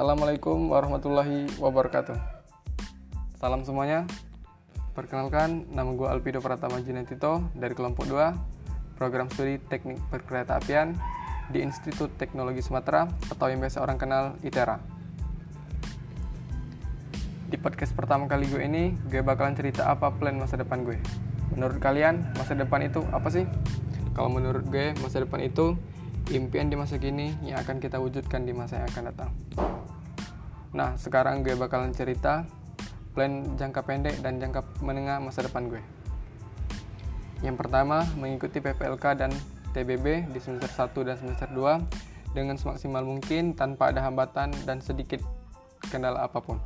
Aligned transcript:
Assalamualaikum 0.00 0.72
warahmatullahi 0.72 1.44
wabarakatuh. 1.60 2.16
Salam 3.36 3.68
semuanya. 3.68 4.08
Perkenalkan, 4.96 5.68
nama 5.76 5.92
gue 5.92 6.08
Alpido 6.08 6.40
Pratama 6.40 6.80
Jinetito 6.80 7.44
dari 7.52 7.76
kelompok 7.76 8.08
2, 8.08 8.96
program 8.96 9.28
studi 9.28 9.60
teknik 9.60 10.00
perkereta 10.08 10.56
apian 10.56 10.96
di 11.52 11.60
Institut 11.60 12.16
Teknologi 12.16 12.64
Sumatera 12.64 13.12
atau 13.28 13.52
yang 13.52 13.60
biasa 13.60 13.84
orang 13.84 14.00
kenal 14.00 14.40
ITERA. 14.40 14.80
Di 17.52 17.60
podcast 17.60 17.92
pertama 17.92 18.24
kali 18.24 18.48
gue 18.48 18.64
ini, 18.64 18.96
gue 19.04 19.20
bakalan 19.20 19.52
cerita 19.52 19.84
apa 19.84 20.16
plan 20.16 20.40
masa 20.40 20.56
depan 20.56 20.80
gue. 20.80 20.96
Menurut 21.52 21.76
kalian, 21.76 22.24
masa 22.40 22.56
depan 22.56 22.88
itu 22.88 23.04
apa 23.12 23.28
sih? 23.28 23.44
Kalau 24.16 24.32
menurut 24.32 24.64
gue, 24.64 24.96
masa 25.04 25.20
depan 25.20 25.44
itu 25.44 25.76
impian 26.32 26.72
di 26.72 26.76
masa 26.80 26.96
kini 26.96 27.36
yang 27.44 27.60
akan 27.60 27.84
kita 27.84 28.00
wujudkan 28.00 28.48
di 28.48 28.56
masa 28.56 28.80
yang 28.80 28.88
akan 28.88 29.04
datang. 29.12 29.32
Nah, 30.70 30.94
sekarang 30.94 31.42
gue 31.42 31.58
bakalan 31.58 31.90
cerita 31.90 32.46
plan 33.10 33.58
jangka 33.58 33.82
pendek 33.82 34.22
dan 34.22 34.38
jangka 34.38 34.62
menengah 34.86 35.18
masa 35.18 35.42
depan 35.42 35.66
gue. 35.66 35.82
Yang 37.42 37.56
pertama, 37.58 38.06
mengikuti 38.14 38.62
PPLK 38.62 39.04
dan 39.18 39.32
TBB 39.74 40.30
di 40.30 40.38
semester 40.38 40.70
1 40.70 41.08
dan 41.08 41.16
semester 41.18 41.48
2 41.50 42.36
dengan 42.36 42.54
semaksimal 42.54 43.02
mungkin 43.02 43.58
tanpa 43.58 43.90
ada 43.90 44.06
hambatan 44.06 44.54
dan 44.62 44.78
sedikit 44.78 45.18
kendala 45.90 46.22
apa 46.22 46.38
pun. 46.38 46.62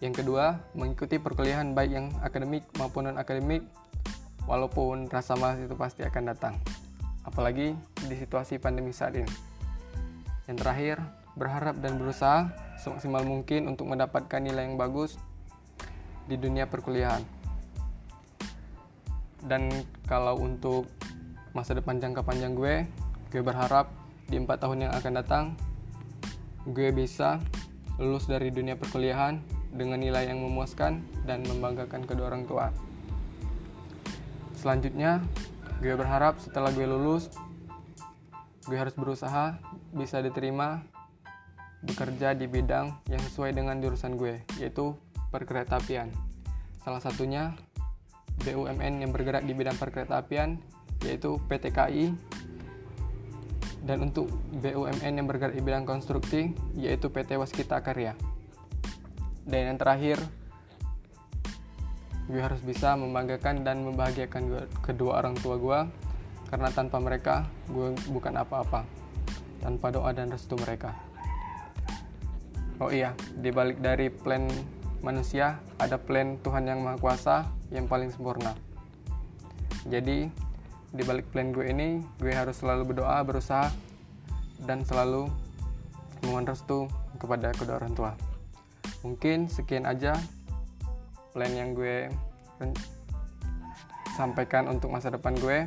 Yang 0.00 0.24
kedua, 0.24 0.56
mengikuti 0.72 1.20
perkuliahan 1.20 1.76
baik 1.76 1.92
yang 1.92 2.08
akademik 2.24 2.64
maupun 2.80 3.12
non-akademik 3.12 3.60
walaupun 4.48 5.12
rasa 5.12 5.36
malas 5.36 5.60
itu 5.60 5.76
pasti 5.76 6.00
akan 6.08 6.32
datang. 6.32 6.56
Apalagi 7.28 7.76
di 8.08 8.14
situasi 8.16 8.56
pandemi 8.56 8.96
saat 8.96 9.12
ini. 9.12 9.28
Yang 10.48 10.56
terakhir, 10.64 10.96
berharap 11.38 11.78
dan 11.78 11.98
berusaha 12.00 12.50
semaksimal 12.80 13.22
mungkin 13.22 13.68
untuk 13.70 13.86
mendapatkan 13.86 14.40
nilai 14.40 14.66
yang 14.66 14.80
bagus 14.80 15.20
di 16.26 16.38
dunia 16.38 16.66
perkuliahan. 16.66 17.22
Dan 19.40 19.72
kalau 20.04 20.36
untuk 20.36 20.86
masa 21.56 21.74
depan 21.74 21.98
jangka 21.98 22.22
panjang 22.22 22.52
gue, 22.54 22.86
gue 23.32 23.42
berharap 23.42 23.90
di 24.30 24.38
empat 24.38 24.62
tahun 24.62 24.86
yang 24.88 24.92
akan 24.94 25.12
datang, 25.16 25.44
gue 26.68 26.92
bisa 26.92 27.40
lulus 27.98 28.28
dari 28.28 28.52
dunia 28.52 28.78
perkuliahan 28.78 29.40
dengan 29.74 29.98
nilai 29.98 30.28
yang 30.30 30.42
memuaskan 30.42 31.02
dan 31.24 31.42
membanggakan 31.46 32.04
kedua 32.06 32.30
orang 32.30 32.44
tua. 32.46 32.70
Selanjutnya, 34.60 35.24
gue 35.80 35.94
berharap 35.96 36.36
setelah 36.38 36.68
gue 36.70 36.84
lulus, 36.84 37.32
gue 38.68 38.76
harus 38.76 38.92
berusaha 38.92 39.56
bisa 39.90 40.20
diterima 40.20 40.84
bekerja 41.80 42.36
di 42.36 42.44
bidang 42.44 42.92
yang 43.08 43.22
sesuai 43.24 43.56
dengan 43.56 43.80
jurusan 43.80 44.20
gue, 44.20 44.44
yaitu 44.60 44.92
perkeretaapian. 45.32 46.12
Salah 46.84 47.00
satunya 47.00 47.56
BUMN 48.44 49.04
yang 49.04 49.10
bergerak 49.12 49.44
di 49.44 49.52
bidang 49.56 49.76
perkeretaapian, 49.76 50.60
yaitu 51.04 51.40
PT 51.48 51.72
KAI. 51.72 52.12
Dan 53.80 54.12
untuk 54.12 54.28
BUMN 54.60 55.12
yang 55.16 55.24
bergerak 55.24 55.56
di 55.56 55.64
bidang 55.64 55.88
konstruksi, 55.88 56.52
yaitu 56.76 57.08
PT 57.08 57.40
Waskita 57.40 57.80
Karya. 57.80 58.12
Dan 59.48 59.72
yang 59.72 59.78
terakhir, 59.80 60.20
gue 62.30 62.38
harus 62.38 62.60
bisa 62.62 62.94
membanggakan 62.94 63.66
dan 63.66 63.82
membahagiakan 63.82 64.70
kedua 64.86 65.18
orang 65.18 65.34
tua 65.40 65.58
gue 65.58 65.80
karena 66.46 66.70
tanpa 66.70 67.02
mereka 67.02 67.46
gue 67.66 67.90
bukan 68.10 68.38
apa-apa 68.38 68.86
tanpa 69.58 69.90
doa 69.90 70.14
dan 70.14 70.30
restu 70.30 70.54
mereka 70.54 70.94
oh 72.80 72.90
iya 72.90 73.14
dibalik 73.38 73.78
dari 73.78 74.08
plan 74.08 74.48
manusia 75.04 75.60
ada 75.80 75.96
plan 75.96 76.36
Tuhan 76.40 76.68
yang 76.68 76.80
Maha 76.82 76.98
Kuasa 77.00 77.36
yang 77.72 77.86
paling 77.86 78.10
sempurna 78.12 78.56
jadi 79.88 80.28
dibalik 80.90 81.30
plan 81.30 81.54
gue 81.54 81.70
ini 81.70 82.02
gue 82.18 82.34
harus 82.34 82.58
selalu 82.58 82.92
berdoa 82.92 83.22
berusaha 83.22 83.70
dan 84.66 84.82
selalu 84.84 85.30
mohon 86.26 86.44
restu 86.44 86.90
kepada 87.16 87.54
kedua 87.54 87.80
orang 87.80 87.94
tua 87.96 88.12
mungkin 89.06 89.48
sekian 89.48 89.88
aja 89.88 90.18
plan 91.32 91.52
yang 91.54 91.72
gue 91.72 92.10
sampaikan 94.20 94.68
untuk 94.68 94.92
masa 94.92 95.08
depan 95.08 95.32
gue. 95.38 95.64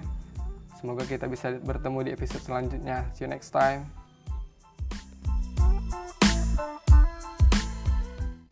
Semoga 0.78 1.07
kita 1.07 1.25
bisa 1.25 1.56
bertemu 1.57 2.00
di 2.06 2.12
episode 2.13 2.44
selanjutnya. 2.46 3.09
See 3.18 3.25
you 3.25 3.31
next 3.31 3.50
time. 3.50 4.03